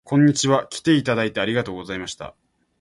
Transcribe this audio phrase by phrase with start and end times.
[0.03, 0.65] こんにちは。
[0.67, 2.33] きていただいてありがとうございました